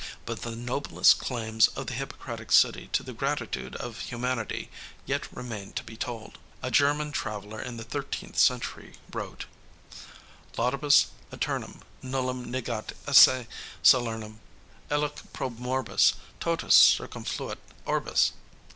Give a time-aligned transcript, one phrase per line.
[0.25, 4.71] "But the noblest claims of the Hippocratic city to the gratitude of humanity
[5.05, 6.39] yet remain to be told.
[6.63, 9.45] A German traveler in the thirteenth century wrote:
[10.57, 13.45] "Laudibus æternum nullum negat esse
[13.83, 14.39] Salernum
[14.89, 18.31] Illuc pro morbis totus circumfluit orbis."